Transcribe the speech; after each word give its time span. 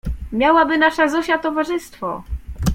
Miałaby 0.31 0.77
nasza 0.77 1.07
Zosia 1.09 1.37
towarzystwo. 1.37 2.23